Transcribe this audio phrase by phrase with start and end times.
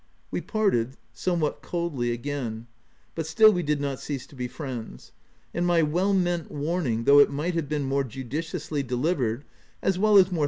[0.31, 2.65] We parted— somewhat coldly again;
[3.13, 5.11] bu t still we did not cease to be friends;
[5.53, 9.45] and my well meant warning, though it might have been more judiciously delivered,
[9.79, 10.39] as well as more OF WILDFELL HALL.